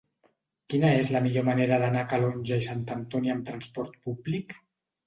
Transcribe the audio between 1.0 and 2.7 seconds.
és la millor manera d'anar a Calonge i